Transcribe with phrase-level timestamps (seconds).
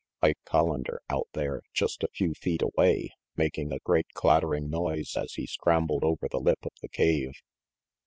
[0.23, 5.33] Ike Collander out there, just a few feet away, making a great clattering noise as
[5.35, 7.33] he scrambled over the lip of the cave.